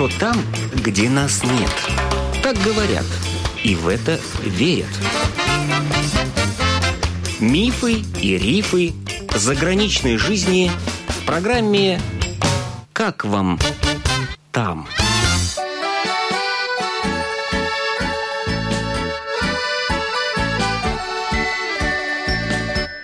хорошо 0.00 0.18
там, 0.18 0.36
где 0.72 1.10
нас 1.10 1.42
нет. 1.44 1.70
Так 2.42 2.56
говорят, 2.58 3.04
и 3.62 3.74
в 3.74 3.88
это 3.88 4.18
верят. 4.42 4.88
Мифы 7.38 8.02
и 8.20 8.38
рифы 8.38 8.92
заграничной 9.34 10.16
жизни 10.16 10.70
в 11.08 11.26
программе 11.26 12.00
«Как 12.92 13.24
вам 13.24 13.58
там?». 14.52 14.86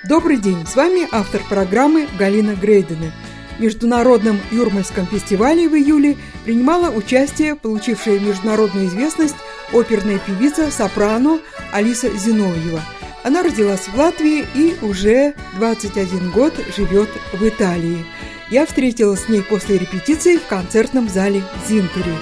Добрый 0.09 0.39
день, 0.39 0.67
с 0.67 0.77
вами 0.77 1.09
автор 1.11 1.43
программы 1.49 2.09
Галина 2.19 2.55
Грейдена. 2.55 3.13
Международном 3.59 4.39
Юрмальском 4.51 5.07
фестивале 5.07 5.69
в 5.69 5.75
июле 5.75 6.17
принимала 6.47 6.91
участие 6.91 7.57
получившая 7.57 8.21
международную 8.21 8.87
известность 8.87 9.35
оперная 9.73 10.21
певица 10.21 10.71
сопрано 10.71 11.41
Алиса 11.73 12.09
Зиновьева. 12.17 12.81
Она 13.25 13.43
родилась 13.43 13.89
в 13.89 13.95
Латвии 13.97 14.47
и 14.55 14.77
уже 14.81 15.35
21 15.57 16.31
год 16.31 16.55
живет 16.77 17.09
в 17.33 17.47
Италии. 17.47 18.07
Я 18.49 18.65
встретилась 18.65 19.25
с 19.25 19.29
ней 19.29 19.43
после 19.43 19.77
репетиции 19.77 20.37
в 20.37 20.47
концертном 20.47 21.09
зале 21.09 21.43
Зинтери. 21.69 22.15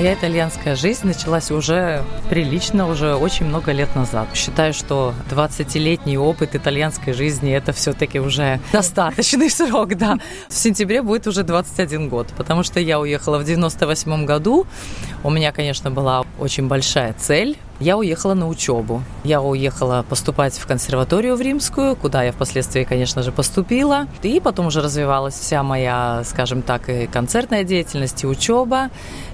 Моя 0.00 0.14
итальянская 0.14 0.76
жизнь 0.76 1.06
началась 1.06 1.50
уже 1.50 2.02
прилично, 2.30 2.88
уже 2.88 3.14
очень 3.14 3.44
много 3.44 3.70
лет 3.72 3.94
назад. 3.94 4.28
Считаю, 4.34 4.72
что 4.72 5.12
20-летний 5.30 6.16
опыт 6.16 6.54
итальянской 6.54 7.12
жизни– 7.12 7.52
это 7.54 7.74
все-таки 7.74 8.18
уже 8.18 8.60
достаточный 8.72 9.50
срок, 9.50 9.98
да. 9.98 10.16
В 10.48 10.54
сентябре 10.54 11.02
будет 11.02 11.26
уже 11.26 11.42
21 11.42 12.08
год, 12.08 12.28
потому 12.34 12.62
что 12.62 12.80
я 12.80 12.98
уехала 12.98 13.38
в 13.38 13.44
98 13.44 14.24
году. 14.24 14.66
У 15.22 15.28
меня, 15.28 15.52
конечно, 15.52 15.90
была 15.90 16.24
очень 16.38 16.66
большая 16.66 17.12
цель 17.12 17.58
я 17.80 17.96
уехала 17.96 18.34
на 18.34 18.46
учебу. 18.46 19.02
Я 19.24 19.40
уехала 19.40 20.04
поступать 20.08 20.54
в 20.54 20.66
консерваторию 20.66 21.34
в 21.34 21.40
Римскую, 21.40 21.96
куда 21.96 22.22
я 22.22 22.32
впоследствии, 22.32 22.84
конечно 22.84 23.22
же, 23.22 23.32
поступила. 23.32 24.06
И 24.22 24.38
потом 24.38 24.66
уже 24.66 24.82
развивалась 24.82 25.34
вся 25.34 25.62
моя, 25.62 26.22
скажем 26.24 26.60
так, 26.60 26.88
и 26.90 27.06
концертная 27.06 27.64
деятельность, 27.64 28.22
и 28.22 28.26
учеба. 28.26 28.90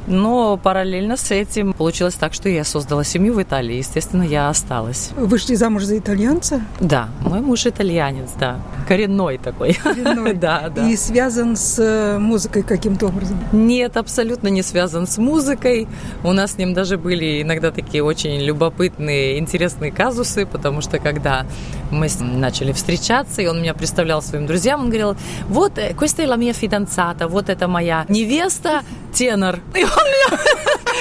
Но 0.06 0.56
параллельно 0.56 1.16
с 1.16 1.32
этим 1.32 1.72
получилось 1.72 2.14
так, 2.14 2.32
что 2.32 2.48
я 2.48 2.62
создала 2.62 3.02
семью 3.02 3.34
в 3.34 3.42
Италии. 3.42 3.76
Естественно, 3.76 4.22
я 4.22 4.48
осталась. 4.48 5.10
Вышли 5.16 5.56
замуж 5.56 5.82
за 5.82 5.98
итальянца? 5.98 6.62
Да, 6.80 7.08
мой 7.22 7.40
муж 7.40 7.66
итальянец, 7.66 8.30
да. 8.38 8.60
Коренной 8.86 9.38
такой. 9.38 9.74
Коренной. 9.74 10.34
да, 10.34 10.68
да. 10.68 10.88
И 10.88 10.96
связан 10.96 11.56
с 11.56 11.78
э, 11.80 12.18
музыкой 12.18 12.62
каким-то 12.62 13.06
образом? 13.06 13.40
Нет, 13.50 13.96
абсолютно 13.96 14.46
не 14.48 14.62
связан 14.62 15.08
с 15.08 15.18
музыкой. 15.18 15.88
У 16.22 16.32
нас 16.32 16.52
с 16.52 16.58
ним 16.58 16.74
даже 16.74 16.96
были 16.96 17.42
иногда 17.42 17.72
такие 17.72 18.04
очень 18.04 18.35
очень 18.36 18.44
любопытные, 18.44 19.38
интересные 19.38 19.90
казусы, 19.90 20.46
потому 20.46 20.80
что 20.80 20.98
когда 20.98 21.46
мы 21.90 22.08
начали 22.20 22.72
встречаться, 22.72 23.42
и 23.42 23.46
он 23.46 23.62
меня 23.62 23.74
представлял 23.74 24.22
своим 24.22 24.46
друзьям, 24.46 24.80
он 24.80 24.86
говорил, 24.86 25.16
вот, 25.48 25.78
э, 25.78 25.94
questa 25.94 26.22
è 26.22 26.52
fidanzata, 26.52 27.28
вот 27.28 27.48
это 27.48 27.68
моя 27.68 28.04
невеста, 28.08 28.82
тенор. 29.16 29.60
И 29.74 29.82
он 29.82 29.90
меня... 29.90 30.38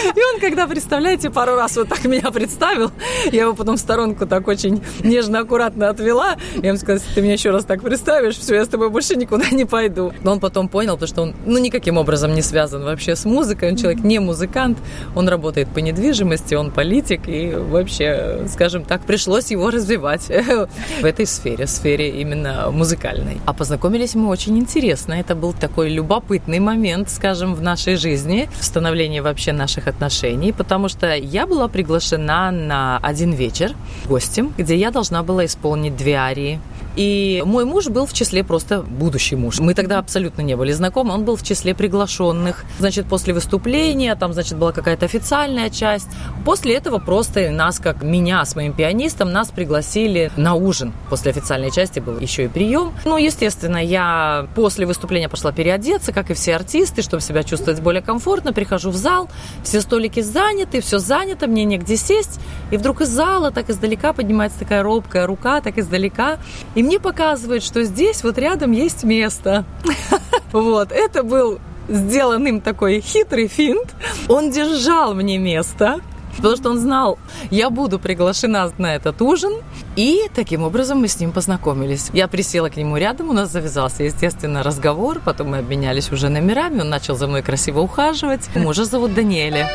И 0.16 0.20
он, 0.34 0.40
когда, 0.40 0.68
представляете, 0.68 1.30
пару 1.30 1.56
раз 1.56 1.78
вот 1.78 1.90
так 1.90 2.04
меня 2.06 2.30
представил, 2.32 2.92
я 3.32 3.44
его 3.44 3.56
потом 3.56 3.78
в 3.78 3.80
сторонку 3.80 4.26
так 4.26 4.48
очень 4.48 4.84
нежно, 5.04 5.40
аккуратно 5.40 5.90
отвела. 5.90 6.36
Я 6.56 6.70
ему 6.70 6.78
сказала, 6.78 7.02
ты 7.14 7.22
меня 7.22 7.34
еще 7.34 7.52
раз 7.52 7.66
так 7.66 7.82
представишь, 7.82 8.38
все, 8.38 8.56
я 8.56 8.66
с 8.66 8.68
тобой 8.68 8.90
больше 8.90 9.16
никуда 9.16 9.50
не 9.52 9.66
пойду. 9.66 10.14
Но 10.22 10.34
он 10.34 10.40
потом 10.40 10.68
понял, 10.68 10.94
потому 10.94 11.08
что 11.08 11.22
он, 11.24 11.36
ну, 11.46 11.58
никаким 11.58 11.98
образом 11.98 12.34
не 12.34 12.42
связан 12.42 12.84
вообще 12.84 13.16
с 13.16 13.26
музыкой. 13.26 13.70
Он 13.72 13.78
человек 13.78 14.04
не 14.04 14.20
музыкант, 14.20 14.78
он 15.16 15.30
работает 15.30 15.70
по 15.70 15.80
недвижимости, 15.80 16.56
он 16.56 16.72
политик, 16.72 17.28
и 17.28 17.54
вообще, 17.56 18.48
скажем 18.50 18.84
так, 18.84 19.02
пришлось 19.02 19.52
его 19.52 19.70
развивать 19.70 20.28
в 21.02 21.06
этой 21.06 21.26
сфере, 21.26 21.68
сфере 21.68 22.22
именно 22.22 22.70
музыкальной. 22.72 23.40
А 23.46 23.54
познакомились 23.54 24.16
мы 24.16 24.28
очень 24.28 24.58
интересно. 24.58 25.14
Это 25.14 25.36
был 25.36 25.54
такой 25.54 25.90
любопытный 25.90 26.60
момент, 26.60 27.10
скажем, 27.10 27.56
в 27.56 27.62
нашей 27.62 27.96
жизни, 27.96 28.05
в 28.14 28.64
становлении 28.64 29.20
вообще 29.20 29.52
наших 29.52 29.88
отношений, 29.88 30.52
потому 30.52 30.90
что 30.90 31.16
я 31.16 31.48
была 31.48 31.68
приглашена 31.68 32.52
на 32.52 33.00
один 33.02 33.34
вечер 33.34 33.74
гостем, 34.06 34.54
где 34.58 34.76
я 34.76 34.92
должна 34.92 35.24
была 35.24 35.46
исполнить 35.46 35.96
две 35.96 36.16
арии 36.16 36.60
и 36.96 37.44
мой 37.46 37.66
муж 37.66 37.88
был 37.88 38.06
в 38.06 38.14
числе 38.14 38.44
просто 38.44 38.82
будущий 38.82 39.36
муж. 39.36 39.60
Мы 39.60 39.74
тогда 39.74 40.00
абсолютно 40.00 40.42
не 40.42 40.56
были 40.56 40.72
знакомы. 40.72 41.14
Он 41.14 41.26
был 41.26 41.36
в 41.36 41.44
числе 41.44 41.76
приглашенных. 41.76 42.64
Значит, 42.80 43.08
после 43.08 43.34
выступления, 43.34 44.16
там, 44.16 44.34
значит, 44.34 44.58
была 44.58 44.72
какая-то 44.72 45.06
официальная 45.06 45.70
часть. 45.70 46.08
После 46.46 46.76
этого 46.76 47.00
просто 47.00 47.52
нас, 47.52 47.80
как 47.80 48.02
меня 48.02 48.44
с 48.46 48.56
моим 48.56 48.74
пианистом, 48.74 49.32
нас 49.32 49.50
пригласили 49.50 50.32
на 50.38 50.54
ужин. 50.56 50.94
После 51.10 51.32
официальной 51.32 51.72
части 51.72 52.00
был 52.00 52.18
еще 52.20 52.46
и 52.46 52.48
прием. 52.48 52.94
Ну, 53.04 53.18
естественно, 53.18 53.84
я 53.84 54.48
после 54.56 54.86
выступления 54.86 55.28
пошла 55.28 55.52
переодеться, 55.52 56.14
как 56.14 56.32
и 56.32 56.34
все 56.34 56.56
артисты, 56.56 57.02
чтобы 57.02 57.22
себя 57.22 57.44
чувствовать 57.44 57.82
более 57.82 57.95
комфортно. 58.02 58.54
Прихожу 58.54 58.90
в 58.92 58.96
зал, 58.96 59.30
все 59.64 59.82
столики 59.82 60.22
заняты, 60.22 60.82
все 60.82 61.00
занято, 61.00 61.48
мне 61.48 61.66
негде 61.66 61.98
сесть. 61.98 62.40
И 62.72 62.78
вдруг 62.78 63.02
из 63.02 63.10
зала 63.10 63.52
так 63.52 63.70
издалека 63.70 64.14
поднимается 64.14 64.60
такая 64.60 64.84
робкая 64.84 65.28
рука, 65.28 65.62
так 65.62 65.78
издалека. 65.78 66.38
И 66.76 66.84
мне 66.84 67.00
показывают, 67.00 67.64
что 67.64 67.84
здесь 67.84 68.24
вот 68.24 68.38
рядом 68.38 68.72
есть 68.72 69.04
место. 69.04 69.66
Вот, 70.52 70.94
это 70.94 71.24
был 71.24 71.60
сделан 71.90 72.48
им 72.48 72.62
такой 72.62 73.02
хитрый 73.02 73.48
финт. 73.48 73.94
Он 74.30 74.52
держал 74.52 75.14
мне 75.14 75.38
место, 75.38 76.00
потому 76.36 76.56
что 76.56 76.70
он 76.70 76.80
знал, 76.80 77.18
я 77.52 77.70
буду 77.70 78.00
приглашена 78.00 78.72
на 78.78 78.96
этот 78.96 79.22
ужин. 79.22 79.54
И 79.96 80.24
таким 80.34 80.64
образом 80.64 81.00
мы 81.00 81.08
с 81.08 81.20
ним 81.20 81.32
познакомились. 81.32 82.10
Я 82.14 82.28
присела 82.28 82.70
к 82.70 82.78
нему 82.78 82.98
рядом, 82.98 83.30
у 83.30 83.34
нас 83.34 83.52
завязался, 83.52 84.04
естественно, 84.04 84.64
разговор. 84.64 85.22
Потом 85.24 85.50
мы 85.52 85.58
обменялись 85.60 86.12
уже 86.12 86.30
номерами, 86.30 86.82
он 86.82 86.90
начал 86.90 87.16
за 87.16 87.28
мной 87.28 87.42
красиво 87.42 87.80
ухаживать. 87.80 88.50
Мужа 88.56 88.86
зовут 88.86 89.14
Даниэля. 89.14 89.70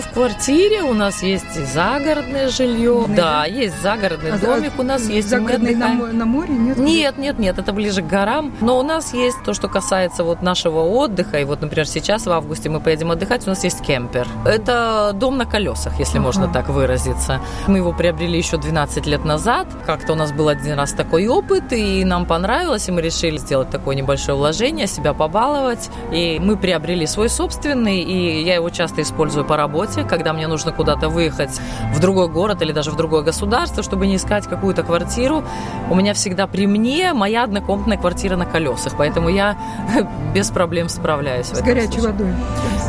В 0.00 0.10
квартире, 0.10 0.82
у 0.82 0.94
нас 0.94 1.22
есть 1.22 1.56
и 1.56 1.64
загородное 1.64 2.48
жилье. 2.48 3.04
Да, 3.08 3.14
да 3.16 3.44
есть 3.44 3.80
загородный 3.80 4.32
а, 4.32 4.38
домик, 4.38 4.72
у 4.78 4.82
нас 4.82 5.08
есть. 5.08 5.28
Загородный 5.28 5.74
на, 5.74 5.94
на 5.94 6.24
море 6.24 6.54
нет? 6.54 6.78
Нет, 6.78 7.18
нет, 7.18 7.38
нет, 7.38 7.58
это 7.58 7.72
ближе 7.72 8.02
к 8.02 8.06
горам. 8.06 8.54
Но 8.60 8.78
у 8.78 8.82
нас 8.82 9.12
есть 9.14 9.42
то, 9.44 9.54
что 9.54 9.68
касается 9.68 10.24
вот 10.24 10.42
нашего 10.42 10.80
отдыха. 10.80 11.38
И 11.38 11.44
вот, 11.44 11.60
например, 11.60 11.86
сейчас 11.86 12.26
в 12.26 12.30
августе 12.30 12.68
мы 12.68 12.80
поедем 12.80 13.10
отдыхать, 13.10 13.46
у 13.46 13.50
нас 13.50 13.64
есть 13.64 13.82
кемпер. 13.82 14.26
Это 14.44 15.12
дом 15.14 15.36
на 15.36 15.46
колесах, 15.46 15.98
если 15.98 16.18
ага. 16.18 16.26
можно 16.26 16.48
так 16.48 16.68
выразиться. 16.68 17.40
Мы 17.66 17.78
его 17.78 17.92
приобрели 17.92 18.38
еще 18.38 18.56
12 18.56 19.06
лет 19.06 19.24
назад. 19.24 19.68
Как-то 19.86 20.12
у 20.12 20.16
нас 20.16 20.32
был 20.32 20.48
один 20.48 20.74
раз 20.74 20.92
такой 20.92 21.26
опыт, 21.26 21.72
и 21.72 22.04
нам 22.04 22.26
понравилось, 22.26 22.88
и 22.88 22.92
мы 22.92 23.02
решили 23.02 23.38
сделать 23.38 23.70
такое 23.70 23.96
небольшое 23.96 24.36
вложение, 24.36 24.86
себя 24.86 25.14
побаловать. 25.14 25.90
И 26.12 26.38
мы 26.40 26.56
приобрели 26.56 27.06
свой 27.06 27.28
собственный, 27.28 28.00
и 28.00 28.42
я 28.42 28.54
его 28.54 28.70
часто 28.70 29.02
использую 29.02 29.44
по 29.44 29.56
работе, 29.56 29.89
когда 30.08 30.32
мне 30.32 30.46
нужно 30.46 30.72
куда-то 30.72 31.08
выехать 31.08 31.60
в 31.94 32.00
другой 32.00 32.28
город 32.28 32.62
или 32.62 32.72
даже 32.72 32.90
в 32.90 32.96
другое 32.96 33.22
государство, 33.22 33.82
чтобы 33.82 34.06
не 34.06 34.16
искать 34.16 34.46
какую-то 34.46 34.82
квартиру, 34.82 35.44
у 35.88 35.94
меня 35.94 36.14
всегда 36.14 36.46
при 36.46 36.66
мне 36.66 37.12
моя 37.12 37.44
однокомнатная 37.44 37.96
квартира 37.96 38.36
на 38.36 38.46
колесах, 38.46 38.94
поэтому 38.96 39.28
я 39.28 39.56
без 40.34 40.50
проблем 40.50 40.88
справляюсь. 40.88 41.46
С 41.46 41.62
горячей 41.62 42.00
случае. 42.00 42.12
водой. 42.12 42.34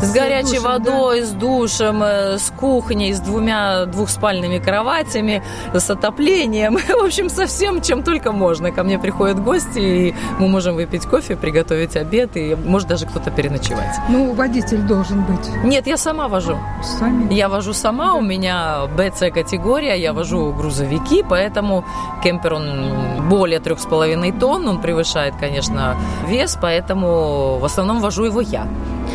С, 0.00 0.06
с 0.06 0.12
горячей 0.12 0.58
душем, 0.58 0.62
водой, 0.62 1.20
да? 1.20 1.26
с 1.26 1.30
душем, 1.30 2.02
э, 2.02 2.38
с 2.38 2.50
кухней, 2.50 3.12
с 3.12 3.20
двумя 3.20 3.86
двухспальными 3.86 4.58
кроватями, 4.58 5.42
с 5.72 5.90
отоплением, 5.90 6.76
в 7.00 7.04
общем, 7.04 7.28
со 7.28 7.46
всем, 7.46 7.82
чем 7.82 8.02
только 8.02 8.32
можно. 8.32 8.70
Ко 8.70 8.82
мне 8.82 8.98
приходят 8.98 9.42
гости, 9.42 9.78
и 9.78 10.14
мы 10.38 10.48
можем 10.48 10.74
выпить 10.74 11.06
кофе, 11.06 11.36
приготовить 11.36 11.96
обед, 11.96 12.36
и 12.36 12.54
может 12.54 12.88
даже 12.88 13.06
кто-то 13.06 13.30
переночевать. 13.30 13.96
Ну, 14.08 14.32
водитель 14.32 14.82
должен 14.82 15.22
быть. 15.22 15.48
Нет, 15.64 15.86
я 15.86 15.96
сама 15.96 16.28
вожу. 16.28 16.58
Сами? 16.98 17.32
Я 17.32 17.48
вожу 17.48 17.72
сама, 17.72 18.14
у 18.14 18.20
меня 18.20 18.86
БЦ 18.96 19.32
категория, 19.32 19.96
я 20.00 20.12
вожу 20.12 20.52
грузовики, 20.52 21.24
поэтому 21.28 21.84
кемпер 22.22 22.54
он 22.54 23.28
более 23.28 23.60
трех 23.60 23.80
с 23.80 23.86
половиной 23.86 24.32
тонн, 24.32 24.68
он 24.68 24.80
превышает, 24.80 25.34
конечно, 25.40 25.96
вес, 26.28 26.58
поэтому 26.60 27.58
в 27.58 27.64
основном 27.64 28.00
вожу 28.00 28.24
его 28.24 28.40
я. 28.40 28.66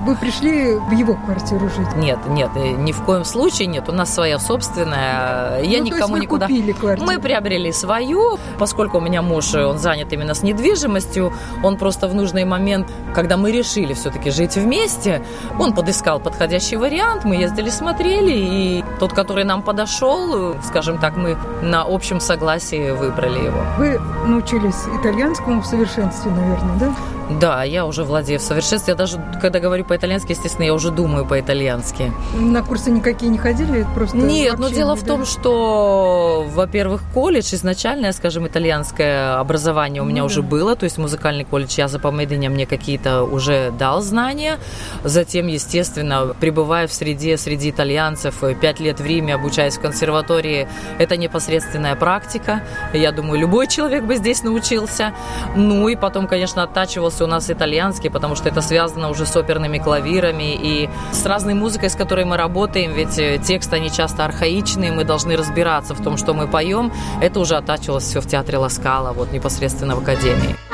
Вы 0.01 0.15
пришли 0.15 0.75
в 0.75 0.91
его 0.91 1.15
квартиру 1.15 1.69
жить? 1.69 1.95
Нет, 1.95 2.19
нет, 2.27 2.49
э, 2.55 2.71
ни 2.71 2.91
в 2.91 3.03
коем 3.03 3.25
случае 3.25 3.67
нет. 3.67 3.89
У 3.89 3.91
нас 3.91 4.13
своя 4.13 4.39
собственная. 4.39 5.61
Я 5.61 5.79
ну, 5.79 5.85
никому 5.85 6.13
вы 6.13 6.19
никуда. 6.19 6.47
Купили 6.47 6.71
квартиру. 6.71 7.05
Мы 7.05 7.19
приобрели 7.19 7.71
свою, 7.71 8.37
поскольку 8.57 8.97
у 8.97 9.01
меня 9.01 9.21
муж, 9.21 9.53
э, 9.53 9.65
он 9.65 9.77
занят 9.77 10.13
именно 10.13 10.33
с 10.33 10.43
недвижимостью, 10.43 11.33
он 11.63 11.77
просто 11.77 12.07
в 12.07 12.15
нужный 12.15 12.45
момент, 12.45 12.87
когда 13.13 13.37
мы 13.37 13.51
решили 13.51 13.93
все-таки 13.93 14.31
жить 14.31 14.55
вместе, 14.55 15.21
он 15.59 15.73
подыскал 15.73 16.19
подходящий 16.19 16.77
вариант, 16.77 17.25
мы 17.25 17.35
ездили, 17.35 17.69
смотрели, 17.69 18.31
и 18.31 18.85
тот, 18.99 19.13
который 19.13 19.43
нам 19.43 19.61
подошел, 19.61 20.55
скажем 20.63 20.97
так, 20.97 21.17
мы 21.17 21.37
на 21.61 21.81
общем 21.81 22.19
согласии 22.19 22.91
выбрали 22.91 23.45
его. 23.45 23.63
Вы 23.77 23.99
научились 24.25 24.83
итальянскому 24.99 25.61
в 25.61 25.65
совершенстве, 25.65 26.31
наверное, 26.31 26.77
да? 26.79 26.93
Да, 27.29 27.63
я 27.63 27.85
уже 27.85 28.03
владею 28.03 28.39
в 28.39 28.43
совершенстве. 28.43 28.91
Я 28.93 28.95
даже, 28.97 29.21
когда 29.41 29.59
говорю 29.59 29.83
по-итальянски, 29.85 30.31
естественно, 30.31 30.65
я 30.65 30.73
уже 30.73 30.91
думаю 30.91 31.25
по-итальянски. 31.25 32.11
На 32.33 32.63
курсы 32.63 32.89
никакие 32.89 33.29
не 33.29 33.37
ходили? 33.37 33.85
Просто 33.95 34.17
Нет, 34.17 34.57
но 34.59 34.69
дело 34.69 34.95
в 34.95 35.03
том, 35.03 35.25
что, 35.25 36.45
во-первых, 36.53 37.01
колледж, 37.13 37.53
изначальное, 37.53 38.11
скажем, 38.13 38.47
итальянское 38.47 39.37
образование 39.39 40.01
у 40.01 40.05
меня 40.05 40.21
Ну 40.21 40.27
уже 40.27 40.41
да. 40.41 40.47
было, 40.47 40.75
то 40.75 40.85
есть 40.85 40.97
музыкальный 40.97 41.43
колледж 41.43 41.73
я 41.77 41.87
за 41.87 41.99
Помединя 41.99 42.49
мне 42.49 42.65
какие-то 42.65 43.23
уже 43.23 43.71
дал 43.71 44.01
знания. 44.01 44.57
Затем, 45.03 45.47
естественно, 45.47 46.33
пребывая 46.39 46.87
в 46.87 46.93
среде, 46.93 47.37
среди 47.37 47.69
итальянцев, 47.71 48.43
э, 48.43 48.55
пять 48.55 48.79
лет 48.79 48.99
в 48.99 49.05
Риме, 49.05 49.35
обучаясь 49.35 49.77
в 49.77 49.81
консерватории, 49.81 50.67
это 50.97 51.17
непосредственная 51.17 51.95
практика. 51.95 52.61
Я 52.93 53.11
думаю, 53.11 53.39
любой 53.39 53.67
человек 53.67 54.03
бы 54.03 54.15
здесь 54.15 54.43
научился. 54.43 55.13
Ну 55.55 55.89
и 55.89 55.95
потом, 55.95 56.27
конечно, 56.27 56.63
оттачивался 56.63 57.16
у 57.23 57.27
нас 57.27 57.49
итальянский, 57.49 58.09
потому 58.09 58.35
что 58.35 58.49
это 58.49 58.61
связано 58.61 59.09
уже 59.09 59.25
с 59.25 59.35
оперными 59.35 59.77
клавирами 59.77 60.53
и 60.55 60.89
с 61.11 61.25
разной 61.25 61.53
музыкой, 61.53 61.89
с 61.89 61.95
которой 61.95 62.25
мы 62.25 62.37
работаем, 62.37 62.93
ведь 62.93 63.17
э, 63.19 63.37
тексты, 63.39 63.77
они 63.77 63.91
часто 63.91 64.25
архаичные, 64.25 64.91
мы 64.91 65.03
должны 65.03 65.35
разбираться 65.35 65.93
в 65.95 66.03
том, 66.03 66.17
что 66.17 66.33
мы 66.33 66.47
поем. 66.47 66.91
Это 67.21 67.39
уже 67.39 67.55
оттачивалось 67.55 68.05
все 68.05 68.21
в 68.21 68.27
театре 68.27 68.57
Ласкала, 68.57 69.13
вот 69.13 69.31
непосредственно 69.31 69.95
в 69.95 69.99
академии. 69.99 70.66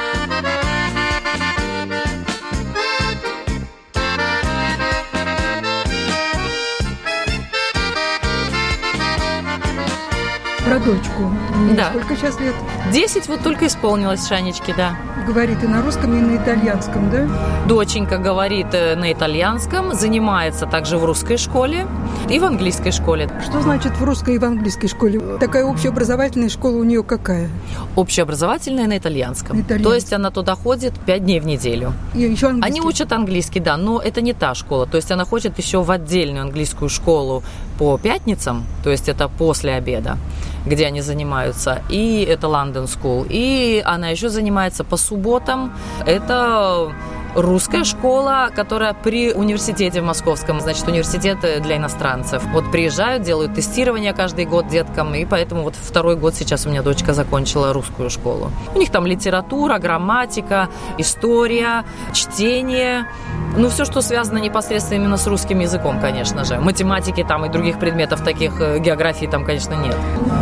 Про 10.74 10.80
дочку. 10.80 11.32
Да. 11.78 11.90
Сколько 11.90 12.16
сейчас 12.16 12.40
лет? 12.40 12.56
Десять 12.92 13.28
вот 13.28 13.44
только 13.44 13.68
исполнилось 13.68 14.28
Шанечке, 14.28 14.74
да. 14.76 14.96
Говорит 15.28 15.64
и 15.64 15.68
на 15.68 15.84
русском, 15.84 16.18
и 16.18 16.20
на 16.20 16.36
итальянском, 16.36 17.12
да? 17.12 17.28
Доченька 17.68 18.18
говорит 18.18 18.74
э, 18.74 18.96
на 18.96 19.14
итальянском, 19.14 19.94
занимается 19.94 20.66
также 20.66 20.98
в 20.98 21.06
русской 21.06 21.38
школе 21.38 21.86
и 22.34 22.40
в 22.40 22.46
английской 22.46 22.90
школе. 22.90 23.30
Что 23.48 23.62
значит 23.62 23.96
в 23.96 24.04
русской 24.04 24.36
и 24.36 24.38
в 24.40 24.44
английской 24.44 24.88
школе? 24.88 25.20
Такая 25.40 25.66
общеобразовательная 25.66 26.50
школа 26.50 26.78
у 26.78 26.84
нее 26.84 27.04
какая? 27.04 27.48
Общеобразовательная 27.96 28.88
на 28.88 28.98
итальянском. 28.98 29.62
Итальянском. 29.62 29.84
То 29.84 29.94
есть 29.94 30.14
она 30.14 30.32
туда 30.32 30.56
ходит 30.56 30.94
пять 31.06 31.24
дней 31.24 31.40
в 31.40 31.46
неделю. 31.46 31.94
И 32.16 32.22
еще 32.22 32.48
английский. 32.48 32.80
Они 32.80 32.82
учат 32.82 33.12
английский, 33.12 33.60
да, 33.60 33.78
но 33.78 34.00
это 34.00 34.22
не 34.22 34.34
та 34.34 34.56
школа. 34.56 34.88
То 34.88 34.98
есть 34.98 35.12
она 35.12 35.26
ходит 35.26 35.60
еще 35.60 35.84
в 35.84 35.92
отдельную 35.92 36.42
английскую 36.42 36.90
школу 36.90 37.44
по 37.78 38.00
пятницам, 38.00 38.66
то 38.84 38.90
есть 38.90 39.10
это 39.10 39.28
после 39.28 39.74
обеда, 39.74 40.18
где 40.66 40.88
они 40.88 41.02
занимаются. 41.02 41.84
И 41.90 42.26
это 42.28 42.48
London 42.48 42.86
School. 42.86 43.28
И 43.30 43.84
она 43.86 44.10
еще 44.10 44.30
занимается 44.30 44.84
по 44.84 44.98
субботам. 44.98 45.72
Это 46.06 46.92
русская 47.36 47.84
школа, 47.84 48.50
которая 48.56 48.94
при 48.94 49.34
университете 49.34 50.02
в 50.02 50.06
Московском, 50.06 50.60
значит, 50.62 50.88
университет 50.88 51.40
для 51.62 51.78
иностранцев. 51.78 52.44
Вот 52.52 52.72
приезжают, 52.72 53.24
делают 53.24 53.56
тестирование 53.56 54.14
каждый 54.14 54.46
год 54.46 54.68
деткам, 54.68 55.14
и 55.16 55.26
поэтому 55.26 55.64
вот 55.64 55.76
второй 55.76 56.16
год 56.16 56.36
сейчас 56.36 56.66
у 56.66 56.70
меня 56.70 56.82
дочка 56.82 57.14
закончила 57.14 57.74
русскую 57.74 58.10
школу. 58.10 58.52
У 58.76 58.80
них 58.80 58.92
там 58.92 59.06
литература, 59.06 59.78
грамматика, 59.80 60.70
история, 60.98 61.86
чтение, 62.14 63.08
ну, 63.56 63.70
все, 63.70 63.86
что 63.86 64.02
связано 64.02 64.40
непосредственно 64.40 64.98
именно 64.98 65.18
с 65.18 65.28
русским 65.28 65.60
языком, 65.60 66.00
конечно 66.00 66.44
же. 66.44 66.60
Математики 66.60 67.24
там 67.28 67.46
и 67.46 67.50
других 67.50 67.78
предметов 67.78 68.24
таких, 68.24 68.60
э, 68.60 68.80
географии 68.80 69.28
там, 69.28 69.46
конечно, 69.46 69.74
нет. 69.76 69.96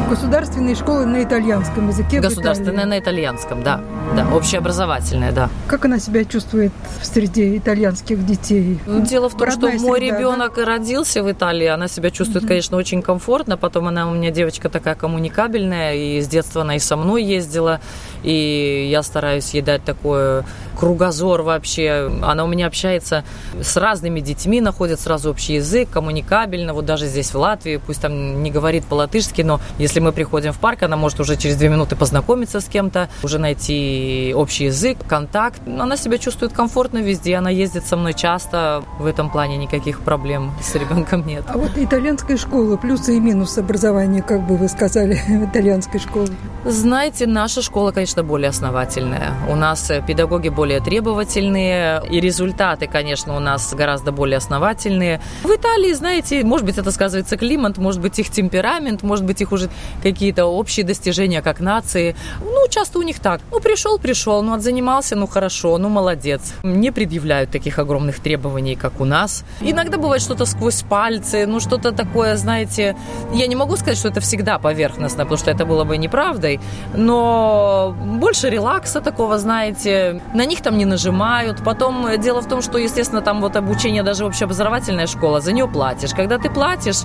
Государственные 0.10 0.76
школы 0.76 1.06
на 1.06 1.24
итальянском 1.24 1.90
языке. 1.90 2.22
Государственная 2.22 2.86
на 2.86 3.00
итальянском, 3.00 3.64
да. 3.64 3.82
Да, 4.16 4.28
общеобразовательная, 4.34 5.32
да. 5.32 5.50
Как 5.68 5.86
она 5.86 6.00
себя 6.00 6.24
чувствует 6.24 6.72
в 7.02 7.06
среде 7.06 7.58
итальянских 7.58 8.26
детей? 8.26 8.80
Ну, 8.86 9.02
Дело 9.06 9.30
в 9.30 9.38
том, 9.38 9.48
Родная 9.48 9.78
что 9.78 9.86
мой 9.86 10.00
среда, 10.00 10.18
ребенок 10.18 10.58
родился 10.58 11.24
в 11.24 11.32
Италии, 11.32 11.68
она 11.68 11.88
себя 11.88 12.12
чувствует, 12.12 12.46
конечно, 12.46 12.78
очень 12.78 13.02
комфортно. 13.02 13.58
Потом 13.58 13.88
она 13.88 14.10
у 14.10 14.14
меня 14.14 14.32
девочка 14.32 14.70
такая 14.70 14.96
коммуникабельная, 14.96 15.96
и 15.96 16.22
с 16.22 16.28
детства 16.28 16.62
она 16.62 16.76
и 16.76 16.80
со 16.80 16.96
мной 16.96 17.24
ездила, 17.24 17.82
и 18.24 18.88
я 18.90 19.04
стараюсь 19.04 19.54
ей 19.54 19.62
дать 19.62 19.84
такой 19.84 20.44
кругозор 20.78 21.42
вообще. 21.42 22.12
Она 22.22 22.44
у 22.44 22.48
меня 22.48 22.68
общается 22.68 23.24
с 23.62 23.78
разными 23.78 24.20
детьми, 24.20 24.62
находит 24.62 25.00
сразу 25.00 25.30
общий 25.30 25.56
язык, 25.56 25.90
коммуникабельно. 25.90 26.74
Вот 26.74 26.86
даже 26.86 27.08
здесь 27.08 27.34
в 27.34 27.38
Латвии, 27.38 27.78
пусть 27.78 28.02
там 28.02 28.44
не 28.44 28.52
говорит 28.52 28.86
по-латышски, 28.86 29.42
но 29.42 29.60
если 29.78 30.00
мы 30.00 30.12
приходим 30.12 30.54
в 30.54 30.60
парк, 30.60 30.84
она 30.84 30.96
может 30.96 31.20
уже 31.20 31.36
через 31.38 31.58
две 31.58 31.70
минуты 31.70 31.96
познакомиться 31.96 32.60
с 32.62 32.66
кем-то, 32.66 33.10
уже 33.24 33.40
найти 33.40 34.34
общий 34.36 34.66
язык, 34.66 34.98
контакт. 35.08 35.62
Она 35.68 35.98
себя 35.98 36.18
чувствует 36.18 36.54
комфортно 36.54 37.00
везде, 37.00 37.36
она 37.36 37.50
ездит 37.50 37.86
со 37.86 37.98
мной 37.98 38.14
часто. 38.14 38.84
В 39.00 39.06
этом 39.06 39.30
плане 39.30 39.58
никаких 39.58 40.02
проблем 40.02 40.52
с 40.62 40.74
ребенком 40.76 41.26
нет. 41.26 41.44
А 41.48 41.58
вот 41.58 41.72
итальянская 41.76 42.38
школа, 42.38 42.78
плюсы 42.78 43.18
и 43.18 43.20
минусы 43.20 43.60
образования, 43.60 44.22
как 44.22 44.46
бы 44.48 44.58
вы 44.58 44.68
сказали, 44.68 45.20
итальянской 45.46 46.00
школы. 46.00 46.30
Знаете, 46.66 47.28
наша 47.28 47.62
школа, 47.62 47.92
конечно, 47.92 48.24
более 48.24 48.50
основательная. 48.50 49.34
У 49.50 49.56
нас 49.56 49.90
э, 49.90 50.04
педагоги 50.06 50.50
более 50.50 50.71
требовательные, 50.80 52.02
и 52.10 52.20
результаты, 52.20 52.88
конечно, 52.88 53.36
у 53.36 53.40
нас 53.40 53.74
гораздо 53.74 54.12
более 54.12 54.38
основательные. 54.38 55.22
В 55.44 55.50
Италии, 55.50 55.94
знаете, 55.94 56.44
может 56.44 56.66
быть, 56.66 56.78
это 56.78 56.92
сказывается 56.92 57.38
климат, 57.38 57.78
может 57.78 58.02
быть, 58.02 58.20
их 58.20 58.30
темперамент, 58.30 59.04
может 59.04 59.26
быть, 59.26 59.42
их 59.42 59.52
уже 59.52 59.70
какие-то 60.02 60.46
общие 60.46 60.86
достижения 60.86 61.42
как 61.42 61.60
нации. 61.60 62.16
Ну, 62.40 62.68
часто 62.70 63.00
у 63.00 63.02
них 63.02 63.20
так. 63.20 63.42
Ну, 63.52 63.60
пришел, 63.60 64.00
пришел, 64.00 64.42
ну, 64.42 64.54
отзанимался, 64.54 65.16
ну, 65.16 65.28
хорошо, 65.28 65.78
ну, 65.78 65.90
молодец. 65.90 66.54
Не 66.64 66.92
предъявляют 66.92 67.52
таких 67.52 67.80
огромных 67.80 68.20
требований, 68.20 68.76
как 68.76 69.02
у 69.02 69.06
нас. 69.06 69.44
Иногда 69.62 69.98
бывает 69.98 70.22
что-то 70.22 70.46
сквозь 70.46 70.84
пальцы, 70.84 71.46
ну, 71.46 71.60
что-то 71.60 71.92
такое, 71.92 72.36
знаете, 72.36 72.96
я 73.34 73.48
не 73.48 73.56
могу 73.56 73.76
сказать, 73.76 73.98
что 73.98 74.10
это 74.10 74.22
всегда 74.22 74.60
поверхностно, 74.60 75.24
потому 75.24 75.38
что 75.38 75.52
это 75.52 75.66
было 75.66 75.84
бы 75.84 75.98
неправдой, 75.98 76.60
но 76.94 77.96
больше 78.00 78.50
релакса 78.50 79.02
такого, 79.02 79.38
знаете, 79.38 80.22
на 80.34 80.46
них 80.52 80.62
там 80.62 80.78
не 80.78 80.86
нажимают. 80.86 81.64
Потом 81.64 82.06
э, 82.06 82.18
дело 82.18 82.42
в 82.42 82.48
том, 82.48 82.62
что, 82.62 82.78
естественно, 82.78 83.22
там 83.22 83.42
вот 83.42 83.56
обучение 83.56 84.04
даже 84.04 84.26
общеобразовательная 84.26 85.08
школа, 85.08 85.40
за 85.42 85.54
нее 85.54 85.68
платишь. 85.68 86.12
Когда 86.12 86.38
ты 86.38 86.50
платишь, 86.50 87.04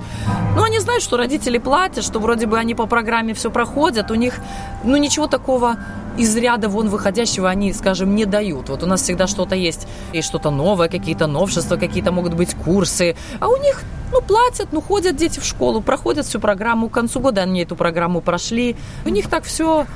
ну, 0.57 0.63
они 0.63 0.81
знают, 0.81 1.03
что 1.03 1.17
родители 1.17 1.59
платят, 1.59 2.05
что 2.05 2.19
вроде 2.19 2.47
бы 2.47 2.59
они 2.59 2.75
по 2.75 2.87
программе 2.87 3.33
все 3.35 3.51
проходят, 3.51 4.11
у 4.11 4.15
них, 4.15 4.35
ну, 4.85 4.97
ничего 4.97 5.27
такого 5.27 5.77
из 6.19 6.37
ряда 6.37 6.69
вон 6.69 6.89
выходящего 6.89 7.49
они, 7.49 7.73
скажем, 7.73 8.15
не 8.15 8.25
дают. 8.25 8.69
Вот 8.69 8.83
у 8.83 8.87
нас 8.87 9.03
всегда 9.03 9.27
что-то 9.27 9.55
есть, 9.55 9.87
и 10.13 10.23
что-то 10.23 10.51
новое, 10.51 10.89
какие-то 10.89 11.27
новшества, 11.27 11.77
какие-то 11.77 12.13
могут 12.13 12.35
быть 12.35 12.55
курсы, 12.55 13.17
а 13.41 13.49
у 13.49 13.57
них 13.57 13.83
ну, 14.13 14.23
платят, 14.23 14.69
ну, 14.73 14.81
ходят 14.81 15.17
дети 15.17 15.41
в 15.41 15.45
школу, 15.45 15.81
проходят 15.81 16.27
всю 16.27 16.41
программу, 16.41 16.89
к 16.89 16.93
концу 16.93 17.21
года 17.21 17.43
они 17.43 17.63
эту 17.63 17.77
программу 17.77 18.21
прошли. 18.21 18.77
У 19.05 19.11
них 19.11 19.29
так 19.29 19.45
все 19.45 19.87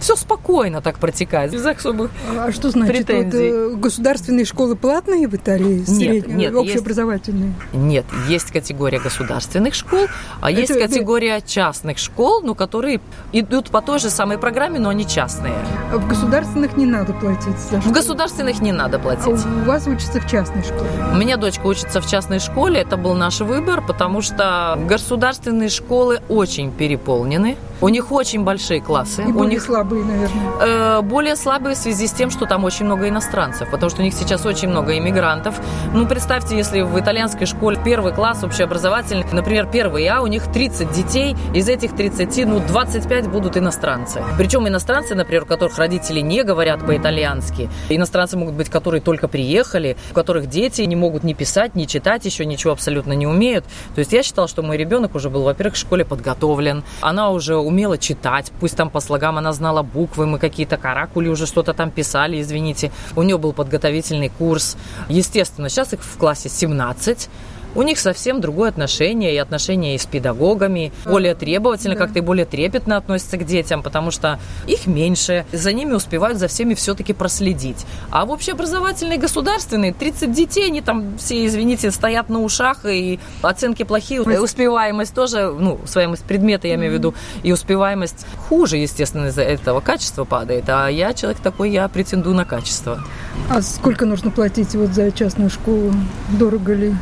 все 0.00 0.16
спокойно 0.16 0.80
так 0.80 0.98
протекает, 0.98 1.52
без 1.52 1.64
особых 1.64 2.10
А 2.38 2.52
что 2.52 2.70
значит, 2.70 2.96
вот, 2.98 3.06
Претензий. 3.06 3.48
э, 3.48 3.74
государственные 3.76 4.44
школы 4.44 4.76
платные 4.76 5.28
в 5.28 5.34
Италии? 5.34 5.84
Средние, 5.84 6.36
нет, 6.36 6.52
есть- 6.52 6.56
общеобразовательные? 6.56 7.52
Нет, 7.72 8.04
есть 8.28 8.50
категория 8.52 8.98
государственных 9.00 9.74
школ, 9.74 10.06
а 10.40 10.50
есть 10.50 10.70
Это- 10.70 10.80
категория 10.88 11.40
частных 11.40 11.98
школ, 11.98 12.42
ну, 12.42 12.54
которые 12.54 13.00
идут 13.32 13.70
по 13.70 13.80
той 13.82 13.98
же 13.98 14.10
самой 14.10 14.38
программе, 14.38 14.78
но 14.78 14.88
они 14.88 15.06
частные. 15.06 15.54
А 15.92 15.96
в 15.98 16.08
государственных 16.08 16.76
не 16.76 16.86
надо 16.86 17.12
платить 17.12 17.58
за 17.70 17.80
В 17.80 17.92
государственных 17.92 18.60
не 18.60 18.72
надо 18.72 18.96
А 18.96 19.00
платить. 19.00 19.26
у 19.44 19.64
вас 19.66 19.86
учится 19.86 20.20
в 20.20 20.30
частной 20.30 20.62
школе? 20.62 20.88
У 21.12 21.16
меня 21.16 21.36
дочка 21.36 21.66
учится 21.66 22.00
в 22.00 22.06
частной 22.08 22.38
школе, 22.40 22.80
это 22.80 22.96
был 22.96 23.14
наш 23.14 23.40
выбор, 23.40 23.82
потому 23.86 24.22
что 24.22 24.78
государственные 24.88 25.68
школы 25.68 26.20
очень 26.28 26.70
переполнены, 26.72 27.56
у 27.80 27.88
них 27.88 28.12
очень 28.12 28.44
большие 28.44 28.80
классы, 28.80 29.22
И 29.22 29.26
у 29.26 29.32
более 29.32 29.50
них 29.50 29.62
слабые 29.62 30.04
наверное. 30.04 30.52
Э, 30.60 31.02
более 31.02 31.36
слабые 31.36 31.74
в 31.74 31.78
связи 31.78 32.06
с 32.06 32.12
тем, 32.12 32.30
что 32.30 32.46
там 32.46 32.64
очень 32.64 32.86
много 32.86 33.08
иностранцев, 33.08 33.70
потому 33.70 33.90
что 33.90 34.00
у 34.00 34.04
них 34.04 34.14
сейчас 34.14 34.44
очень 34.46 34.68
много 34.68 34.96
иммигрантов. 34.98 35.60
Ну, 35.94 36.06
представьте, 36.06 36.56
если 36.56 36.80
в 36.80 36.98
итальянской 36.98 37.46
школе 37.46 37.78
первый 37.84 38.12
класс 38.12 38.42
общеобразовательный, 38.42 39.24
например, 39.32 39.68
первый 39.70 40.06
А, 40.06 40.22
у 40.22 40.26
них 40.26 40.50
30 40.52 40.90
детей, 40.92 41.36
из 41.54 41.68
этих 41.68 41.94
30, 41.94 42.46
ну, 42.46 42.60
25 42.60 43.28
будут 43.28 43.56
иностранцы. 43.56 44.22
Причем 44.36 44.66
иностранцы, 44.66 45.14
например, 45.14 45.44
у 45.44 45.46
которых 45.46 45.78
родители 45.78 46.20
не 46.20 46.42
говорят 46.42 46.84
по-итальянски. 46.84 47.70
Иностранцы 47.88 48.36
могут 48.36 48.54
быть, 48.54 48.68
которые 48.68 49.00
только 49.00 49.28
приехали, 49.28 49.96
у 50.10 50.14
которых 50.14 50.46
дети 50.48 50.82
не 50.82 50.96
могут 50.96 51.24
ни 51.24 51.32
писать, 51.32 51.74
ни 51.74 51.84
читать, 51.84 52.24
еще 52.24 52.44
ничего 52.44 52.72
абсолютно 52.72 53.12
не 53.12 53.26
умеют. 53.26 53.64
То 53.94 54.00
есть 54.00 54.12
я 54.12 54.22
считала, 54.22 54.48
что 54.48 54.62
мой 54.62 54.76
ребенок 54.76 55.14
уже 55.14 55.30
был, 55.30 55.42
во-первых, 55.42 55.74
в 55.74 55.78
школе 55.78 56.04
подготовлен, 56.04 56.82
она 57.00 57.30
уже 57.30 57.56
умела 57.68 57.98
читать, 57.98 58.50
пусть 58.58 58.76
там 58.76 58.90
по 58.90 59.00
слогам 59.00 59.38
она 59.38 59.52
знала 59.52 59.82
буквы, 59.82 60.26
мы 60.26 60.38
какие-то 60.38 60.76
каракули 60.76 61.28
уже 61.28 61.46
что-то 61.46 61.74
там 61.74 61.90
писали, 61.90 62.40
извините. 62.40 62.90
У 63.14 63.22
нее 63.22 63.38
был 63.38 63.52
подготовительный 63.52 64.30
курс. 64.30 64.76
Естественно, 65.08 65.68
сейчас 65.68 65.92
их 65.92 66.02
в 66.02 66.16
классе 66.18 66.48
17, 66.48 67.28
у 67.74 67.82
них 67.82 67.98
совсем 67.98 68.40
другое 68.40 68.70
отношение, 68.70 69.34
и 69.34 69.36
отношение 69.36 69.94
и 69.94 69.98
с 69.98 70.06
педагогами, 70.06 70.92
более 71.04 71.34
требовательно, 71.34 71.94
да. 71.94 72.00
как-то 72.00 72.18
и 72.18 72.22
более 72.22 72.46
трепетно 72.46 72.96
относятся 72.96 73.36
к 73.36 73.44
детям, 73.44 73.82
потому 73.82 74.10
что 74.10 74.38
их 74.66 74.86
меньше, 74.86 75.46
за 75.52 75.72
ними 75.72 75.92
успевают 75.92 76.38
за 76.38 76.48
всеми 76.48 76.74
все-таки 76.74 77.12
проследить. 77.12 77.86
А 78.10 78.24
в 78.24 78.30
общеобразовательной 78.30 79.18
государственной 79.18 79.92
30 79.92 80.32
детей, 80.32 80.66
они 80.66 80.80
там 80.80 81.18
все, 81.18 81.46
извините, 81.46 81.90
стоят 81.90 82.28
на 82.28 82.40
ушах, 82.40 82.84
и 82.84 83.18
оценки 83.42 83.82
плохие, 83.82 84.22
успеваемость 84.22 85.14
тоже, 85.14 85.50
ну, 85.50 85.78
успеваемость 85.82 86.24
предмета, 86.24 86.68
я 86.68 86.74
имею 86.74 86.92
в 86.92 86.94
виду, 86.94 87.14
и 87.42 87.52
успеваемость 87.52 88.26
хуже, 88.48 88.76
естественно, 88.76 89.26
из-за 89.26 89.42
этого 89.42 89.80
качество 89.80 90.24
падает. 90.24 90.64
А 90.68 90.88
я 90.88 91.14
человек 91.14 91.40
такой, 91.40 91.70
я 91.70 91.88
претендую 91.88 92.34
на 92.34 92.44
качество. 92.44 93.02
А 93.50 93.62
сколько 93.62 94.06
нужно 94.06 94.30
платить 94.30 94.74
вот 94.74 94.90
за 94.90 95.10
частную 95.12 95.50
школу? 95.50 95.92
Дорого 96.38 96.74
ли? 96.74 96.94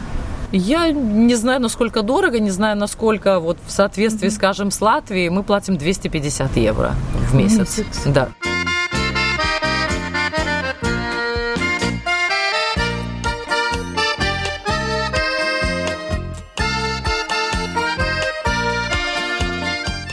Я 0.52 0.90
не 0.92 1.34
знаю, 1.34 1.60
насколько 1.60 2.02
дорого, 2.02 2.38
не 2.38 2.50
знаю, 2.50 2.76
насколько 2.76 3.40
вот 3.40 3.58
в 3.66 3.70
соответствии, 3.70 4.28
mm-hmm. 4.28 4.34
скажем, 4.34 4.70
с 4.70 4.80
Латвией 4.80 5.28
мы 5.28 5.42
платим 5.42 5.76
250 5.76 6.56
евро 6.56 6.94
в 7.30 7.34
месяц. 7.34 7.78
месяц. 7.78 8.02
Да. 8.06 8.28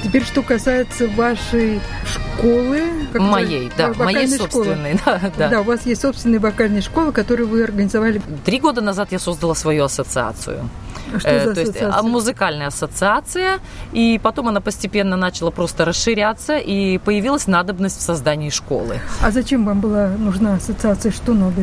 Теперь, 0.04 0.24
что 0.26 0.44
касается 0.44 1.08
вашей 1.08 1.82
школы. 2.06 3.03
Моей, 3.20 3.72
да, 3.78 3.94
моей 3.94 4.28
собственной. 4.28 5.00
Да, 5.06 5.20
да. 5.38 5.50
да, 5.50 5.62
у 5.62 5.64
вас 5.64 5.86
есть 5.86 6.02
собственная 6.02 6.40
вокальная 6.40 6.82
школа, 6.82 7.12
которую 7.12 7.50
вы 7.50 7.64
организовали. 7.64 8.22
Три 8.46 8.60
года 8.60 8.82
назад 8.82 9.12
я 9.12 9.20
создала 9.20 9.56
свою 9.56 9.84
ассоциацию. 9.84 10.70
А 11.14 11.20
что 11.20 11.30
э, 11.30 11.46
за 11.46 11.54
то 11.54 11.62
есть 11.62 11.82
а, 11.82 12.02
музыкальная 12.02 12.68
ассоциация, 12.68 13.60
и 13.92 14.20
потом 14.22 14.48
она 14.48 14.62
постепенно 14.62 15.16
начала 15.16 15.52
просто 15.52 15.86
расширяться, 15.86 16.58
и 16.58 16.98
появилась 16.98 17.48
надобность 17.48 18.00
в 18.00 18.02
создании 18.02 18.50
школы. 18.50 19.00
А 19.22 19.32
зачем 19.32 19.66
вам 19.66 19.80
была 19.80 20.10
нужна 20.10 20.56
ассоциация? 20.56 21.12
Что 21.12 21.34
надо? 21.34 21.62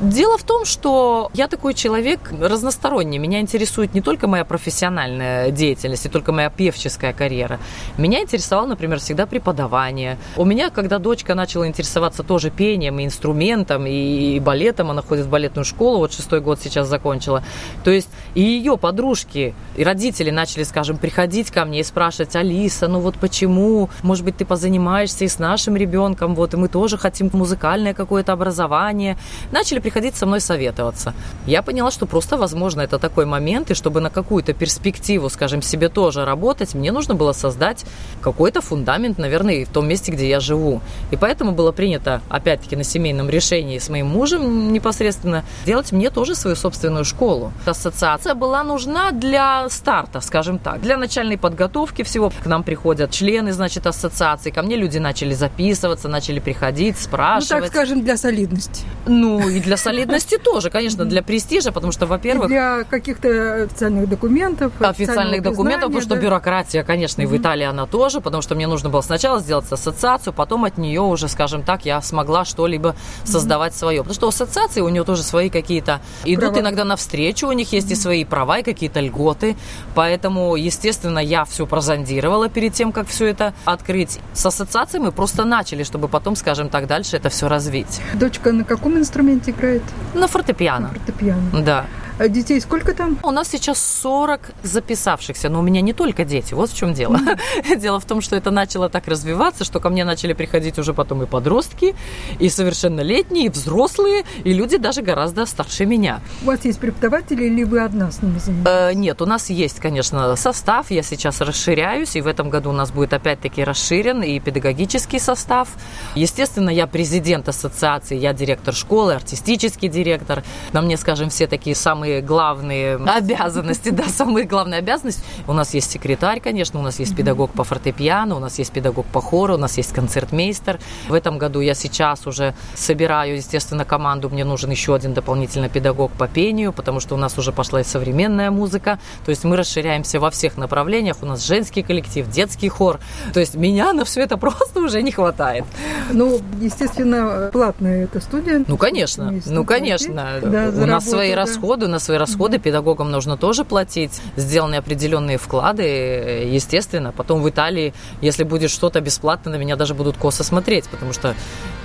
Дело 0.00 0.38
в 0.38 0.44
том, 0.44 0.64
что 0.64 1.28
я 1.34 1.48
такой 1.48 1.74
человек 1.74 2.20
разносторонний. 2.40 3.18
Меня 3.18 3.40
интересует 3.40 3.94
не 3.94 4.00
только 4.00 4.28
моя 4.28 4.44
профессиональная 4.44 5.50
деятельность, 5.50 6.04
не 6.04 6.10
только 6.10 6.30
моя 6.30 6.50
певческая 6.50 7.12
карьера. 7.12 7.58
Меня 7.96 8.22
интересовало, 8.22 8.66
например, 8.66 9.00
всегда 9.00 9.26
преподавание. 9.26 10.16
У 10.36 10.44
меня, 10.44 10.70
когда 10.70 11.00
дочка 11.00 11.34
начала 11.34 11.66
интересоваться 11.66 12.22
тоже 12.22 12.50
пением 12.50 13.00
и 13.00 13.06
инструментом, 13.06 13.86
и 13.88 14.38
балетом, 14.38 14.92
она 14.92 15.02
ходит 15.02 15.26
в 15.26 15.30
балетную 15.30 15.64
школу, 15.64 15.98
вот 15.98 16.12
шестой 16.12 16.40
год 16.40 16.60
сейчас 16.60 16.86
закончила. 16.86 17.42
То 17.82 17.90
есть 17.90 18.08
и 18.36 18.40
ее 18.40 18.78
подружки, 18.78 19.52
и 19.76 19.82
родители 19.82 20.30
начали, 20.30 20.62
скажем, 20.62 20.98
приходить 20.98 21.50
ко 21.50 21.64
мне 21.64 21.80
и 21.80 21.82
спрашивать, 21.82 22.36
Алиса, 22.36 22.86
ну 22.86 23.00
вот 23.00 23.16
почему, 23.16 23.90
может 24.04 24.24
быть, 24.24 24.36
ты 24.36 24.44
позанимаешься 24.44 25.24
и 25.24 25.28
с 25.28 25.40
нашим 25.40 25.74
ребенком, 25.76 26.36
вот, 26.36 26.54
и 26.54 26.56
мы 26.56 26.68
тоже 26.68 26.96
хотим 26.96 27.30
музыкальное 27.32 27.94
какое-то 27.94 28.32
образование. 28.32 29.18
Начали 29.50 29.80
приходить 29.88 30.16
со 30.16 30.26
мной 30.26 30.40
советоваться. 30.40 31.14
Я 31.46 31.62
поняла, 31.62 31.90
что 31.90 32.04
просто, 32.04 32.36
возможно, 32.36 32.82
это 32.82 32.98
такой 32.98 33.24
момент, 33.24 33.70
и 33.70 33.74
чтобы 33.74 34.00
на 34.00 34.10
какую-то 34.10 34.52
перспективу, 34.52 35.30
скажем, 35.30 35.62
себе 35.62 35.88
тоже 35.88 36.26
работать, 36.26 36.74
мне 36.74 36.92
нужно 36.92 37.14
было 37.14 37.32
создать 37.32 37.86
какой-то 38.20 38.60
фундамент, 38.60 39.16
наверное, 39.16 39.64
в 39.64 39.70
том 39.70 39.88
месте, 39.88 40.12
где 40.12 40.28
я 40.28 40.40
живу. 40.40 40.82
И 41.10 41.16
поэтому 41.16 41.52
было 41.52 41.72
принято, 41.72 42.20
опять-таки, 42.28 42.76
на 42.76 42.84
семейном 42.84 43.30
решении 43.30 43.78
с 43.78 43.88
моим 43.88 44.08
мужем 44.08 44.74
непосредственно 44.74 45.42
делать 45.64 45.90
мне 45.92 46.10
тоже 46.10 46.34
свою 46.34 46.54
собственную 46.54 47.06
школу. 47.06 47.50
Ассоциация 47.64 48.34
была 48.34 48.62
нужна 48.62 49.12
для 49.12 49.70
старта, 49.70 50.20
скажем 50.20 50.58
так, 50.58 50.82
для 50.82 50.98
начальной 50.98 51.38
подготовки 51.38 52.02
всего. 52.02 52.28
К 52.28 52.46
нам 52.46 52.62
приходят 52.62 53.10
члены, 53.10 53.52
значит, 53.52 53.86
ассоциации, 53.86 54.50
ко 54.50 54.60
мне 54.60 54.76
люди 54.76 54.98
начали 54.98 55.32
записываться, 55.32 56.08
начали 56.08 56.40
приходить, 56.40 56.98
спрашивать. 56.98 57.50
Ну, 57.50 57.60
так 57.60 57.68
скажем, 57.70 58.02
для 58.02 58.18
солидности. 58.18 58.82
Ну, 59.06 59.48
и 59.48 59.60
для 59.60 59.77
солидности 59.78 60.38
тоже, 60.38 60.70
конечно, 60.70 61.04
для 61.04 61.22
престижа, 61.22 61.72
потому 61.72 61.92
что, 61.92 62.06
во-первых... 62.06 62.48
Для 62.48 62.84
каких-то 62.84 63.64
официальных 63.64 64.08
документов. 64.08 64.72
Официальных 64.80 65.42
документов, 65.42 65.86
потому 65.86 66.02
что 66.02 66.16
бюрократия, 66.16 66.82
конечно, 66.82 67.22
и 67.22 67.26
в 67.26 67.36
Италии 67.36 67.64
она 67.64 67.86
тоже, 67.86 68.20
потому 68.20 68.42
что 68.42 68.54
мне 68.54 68.66
нужно 68.66 68.90
было 68.90 69.00
сначала 69.00 69.40
сделать 69.40 69.70
ассоциацию, 69.70 70.32
потом 70.32 70.64
от 70.64 70.78
нее 70.78 71.00
уже, 71.00 71.28
скажем 71.28 71.62
так, 71.62 71.84
я 71.84 72.00
смогла 72.02 72.44
что-либо 72.44 72.94
создавать 73.24 73.74
свое. 73.74 73.98
Потому 73.98 74.14
что 74.14 74.28
ассоциации 74.28 74.80
у 74.80 74.88
нее 74.88 75.04
тоже 75.04 75.22
свои 75.22 75.50
какие-то... 75.50 76.00
Идут 76.24 76.58
иногда 76.58 76.84
навстречу, 76.84 77.48
у 77.48 77.52
них 77.52 77.72
есть 77.72 77.90
и 77.90 77.94
свои 77.94 78.24
права, 78.24 78.58
и 78.58 78.62
какие-то 78.62 79.00
льготы. 79.00 79.56
Поэтому, 79.94 80.56
естественно, 80.56 81.18
я 81.18 81.44
все 81.44 81.66
прозондировала 81.66 82.48
перед 82.48 82.72
тем, 82.72 82.92
как 82.92 83.06
все 83.08 83.26
это 83.26 83.54
открыть. 83.64 84.18
С 84.32 84.44
ассоциацией 84.46 85.02
мы 85.02 85.12
просто 85.12 85.44
начали, 85.44 85.82
чтобы 85.82 86.08
потом, 86.08 86.36
скажем 86.36 86.68
так, 86.68 86.86
дальше 86.86 87.16
это 87.16 87.28
все 87.28 87.48
развить. 87.48 88.00
Дочка 88.14 88.52
на 88.52 88.64
каком 88.64 88.96
инструменте 88.98 89.50
играет? 89.50 89.67
Играет? 89.68 89.82
На 90.14 90.26
фортепиано. 90.26 90.88
На 90.88 90.88
фортепиано. 90.88 91.62
Да. 91.62 91.84
А 92.18 92.26
детей 92.26 92.60
сколько 92.60 92.94
там? 92.94 93.16
У 93.22 93.30
нас 93.30 93.48
сейчас 93.48 93.80
40 94.02 94.40
записавшихся, 94.64 95.48
но 95.48 95.60
у 95.60 95.62
меня 95.62 95.80
не 95.80 95.92
только 95.92 96.24
дети, 96.24 96.52
вот 96.52 96.70
в 96.70 96.76
чем 96.76 96.92
дело. 96.92 97.20
Дело 97.76 98.00
в 98.00 98.04
том, 98.06 98.20
что 98.20 98.34
это 98.34 98.50
начало 98.50 98.88
так 98.88 99.06
развиваться, 99.06 99.62
что 99.62 99.78
ко 99.78 99.88
мне 99.88 100.04
начали 100.04 100.32
приходить 100.32 100.80
уже 100.80 100.94
потом 100.94 101.22
и 101.22 101.26
подростки, 101.26 101.94
и 102.40 102.48
совершеннолетние, 102.48 103.46
и 103.46 103.48
взрослые, 103.48 104.24
и 104.42 104.52
люди 104.52 104.78
даже 104.78 105.02
гораздо 105.02 105.46
старше 105.46 105.86
меня. 105.86 106.20
У 106.42 106.46
вас 106.46 106.64
есть 106.64 106.80
преподаватели 106.80 107.44
или 107.44 107.62
вы 107.62 107.80
одна 107.80 108.10
с 108.10 108.20
ними 108.20 108.38
занимаетесь? 108.38 108.68
Э, 108.68 108.94
нет, 108.94 109.22
у 109.22 109.26
нас 109.26 109.48
есть, 109.48 109.78
конечно, 109.78 110.34
состав, 110.34 110.90
я 110.90 111.04
сейчас 111.04 111.40
расширяюсь, 111.40 112.16
и 112.16 112.20
в 112.20 112.26
этом 112.26 112.50
году 112.50 112.70
у 112.70 112.72
нас 112.72 112.90
будет 112.90 113.12
опять-таки 113.12 113.62
расширен 113.62 114.22
и 114.24 114.40
педагогический 114.40 115.20
состав. 115.20 115.68
Естественно, 116.16 116.70
я 116.70 116.88
президент 116.88 117.48
ассоциации, 117.48 118.16
я 118.16 118.32
директор 118.32 118.74
школы, 118.74 119.14
артистический 119.14 119.88
директор. 119.88 120.42
На 120.72 120.80
мне, 120.80 120.96
скажем, 120.96 121.28
все 121.28 121.46
такие 121.46 121.76
самые 121.76 122.07
самые 122.08 122.22
главные 122.22 122.96
обязанности, 122.96 123.90
да, 123.90 124.04
самые 124.08 124.46
главные 124.46 124.78
обязанности. 124.78 125.22
У 125.46 125.52
нас 125.52 125.74
есть 125.74 125.90
секретарь, 125.90 126.40
конечно, 126.40 126.80
у 126.80 126.82
нас 126.82 126.98
есть 126.98 127.14
педагог 127.14 127.50
по 127.52 127.64
фортепиано, 127.64 128.36
у 128.36 128.38
нас 128.38 128.58
есть 128.58 128.72
педагог 128.72 129.06
по 129.06 129.20
хору, 129.20 129.54
у 129.54 129.58
нас 129.58 129.76
есть 129.76 129.92
концертмейстер. 129.92 130.78
В 131.08 131.14
этом 131.14 131.38
году 131.38 131.60
я 131.60 131.74
сейчас 131.74 132.26
уже 132.26 132.54
собираю, 132.74 133.36
естественно, 133.36 133.84
команду. 133.84 134.30
Мне 134.30 134.44
нужен 134.44 134.70
еще 134.70 134.94
один 134.94 135.12
дополнительный 135.12 135.68
педагог 135.68 136.10
по 136.12 136.26
пению, 136.28 136.72
потому 136.72 137.00
что 137.00 137.14
у 137.14 137.18
нас 137.18 137.36
уже 137.38 137.52
пошла 137.52 137.80
и 137.80 137.84
современная 137.84 138.50
музыка. 138.50 138.98
То 139.24 139.30
есть 139.30 139.44
мы 139.44 139.56
расширяемся 139.56 140.20
во 140.20 140.30
всех 140.30 140.56
направлениях. 140.56 141.16
У 141.22 141.26
нас 141.26 141.46
женский 141.46 141.82
коллектив, 141.82 142.26
детский 142.28 142.68
хор. 142.68 143.00
То 143.34 143.40
есть 143.40 143.54
меня 143.54 143.92
на 143.92 144.04
все 144.04 144.22
это 144.22 144.36
просто 144.36 144.80
уже 144.80 145.02
не 145.02 145.12
хватает. 145.12 145.64
Ну, 146.12 146.40
естественно, 146.60 147.50
платная 147.52 148.04
эта 148.04 148.20
студия. 148.20 148.64
Ну, 148.66 148.76
конечно. 148.76 149.34
Ну, 149.46 149.64
конечно. 149.64 150.40
Да, 150.42 150.68
у 150.68 150.86
нас 150.86 151.08
свои 151.08 151.30
да. 151.30 151.36
расходы, 151.36 151.86
у 151.86 151.88
нас 151.88 151.97
на 151.98 152.00
свои 152.00 152.16
расходы 152.16 152.60
педагогам 152.60 153.10
нужно 153.10 153.36
тоже 153.36 153.64
платить, 153.64 154.20
сделаны 154.36 154.76
определенные 154.76 155.36
вклады, 155.36 155.82
естественно. 155.82 157.10
Потом 157.10 157.42
в 157.42 157.50
Италии, 157.50 157.92
если 158.20 158.44
будет 158.44 158.70
что-то 158.70 159.00
бесплатно, 159.00 159.50
на 159.50 159.56
меня 159.56 159.74
даже 159.74 159.94
будут 159.94 160.16
косо 160.16 160.44
смотреть, 160.44 160.84
потому 160.84 161.12
что, 161.12 161.34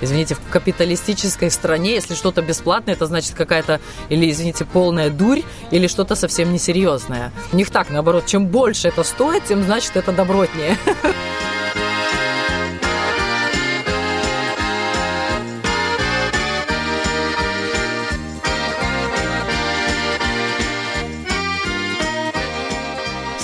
извините, 0.00 0.36
в 0.36 0.50
капиталистической 0.52 1.50
стране, 1.50 1.94
если 1.94 2.14
что-то 2.14 2.42
бесплатное, 2.42 2.94
это 2.94 3.06
значит 3.06 3.34
какая-то, 3.34 3.80
или, 4.08 4.30
извините, 4.30 4.64
полная 4.64 5.10
дурь, 5.10 5.42
или 5.72 5.88
что-то 5.88 6.14
совсем 6.14 6.52
несерьезное. 6.52 7.32
У 7.52 7.56
них 7.56 7.70
так, 7.70 7.90
наоборот, 7.90 8.26
чем 8.26 8.46
больше 8.46 8.86
это 8.86 9.02
стоит, 9.02 9.44
тем 9.46 9.64
значит 9.64 9.96
это 9.96 10.12
добротнее. 10.12 10.78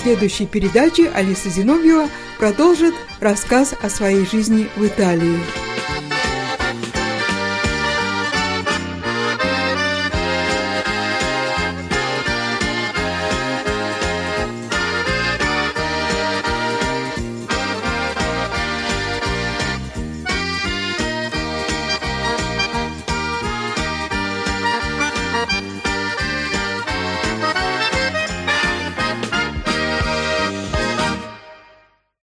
В 0.00 0.02
следующей 0.02 0.46
передаче 0.46 1.10
Алиса 1.10 1.50
Зиновьева 1.50 2.08
продолжит 2.38 2.94
рассказ 3.20 3.74
о 3.82 3.90
своей 3.90 4.24
жизни 4.24 4.66
в 4.76 4.86
Италии. 4.86 5.38